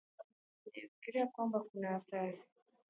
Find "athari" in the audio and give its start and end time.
1.97-2.39